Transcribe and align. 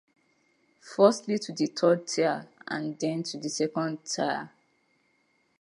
Firstly 0.79 1.37
to 1.37 1.53
the 1.53 1.67
third 1.67 2.07
tier 2.07 2.47
and 2.67 2.97
then 2.97 3.21
to 3.21 3.37
the 3.37 3.49
second 3.49 4.03
tier. 4.03 4.49